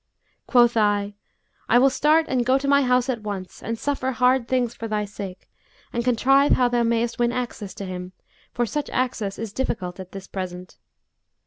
[0.47, 1.13] Quoth I,
[1.69, 4.87] 'I will start and go to my house at once and suffer hard things for
[4.87, 5.47] thy sake
[5.93, 8.11] and contrive how thou mayst win access to him,
[8.51, 10.77] for such access is difficult at this present.'